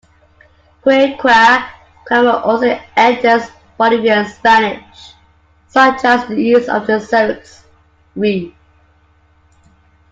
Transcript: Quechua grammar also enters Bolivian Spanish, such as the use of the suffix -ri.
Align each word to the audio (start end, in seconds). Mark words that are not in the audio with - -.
Quechua 0.83 1.67
grammar 2.07 2.37
also 2.39 2.75
enters 2.97 3.51
Bolivian 3.77 4.25
Spanish, 4.27 5.13
such 5.67 6.03
as 6.03 6.27
the 6.27 6.41
use 6.41 6.67
of 6.67 6.87
the 6.87 6.99
suffix 6.99 7.63
-ri. 8.17 8.51